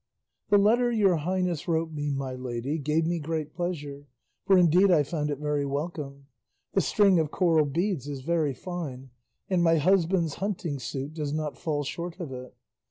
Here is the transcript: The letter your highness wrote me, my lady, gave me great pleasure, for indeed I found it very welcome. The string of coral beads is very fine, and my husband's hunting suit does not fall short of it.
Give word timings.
The 0.49 0.57
letter 0.57 0.91
your 0.91 1.17
highness 1.17 1.67
wrote 1.67 1.91
me, 1.91 2.09
my 2.09 2.33
lady, 2.33 2.79
gave 2.79 3.05
me 3.05 3.19
great 3.19 3.53
pleasure, 3.53 4.07
for 4.47 4.57
indeed 4.57 4.89
I 4.89 5.03
found 5.03 5.29
it 5.29 5.37
very 5.37 5.63
welcome. 5.63 6.25
The 6.73 6.81
string 6.81 7.19
of 7.19 7.29
coral 7.29 7.65
beads 7.67 8.07
is 8.07 8.21
very 8.21 8.55
fine, 8.55 9.11
and 9.47 9.61
my 9.63 9.75
husband's 9.77 10.33
hunting 10.41 10.79
suit 10.79 11.13
does 11.13 11.33
not 11.35 11.55
fall 11.55 11.83
short 11.83 12.19
of 12.19 12.31
it. 12.31 12.55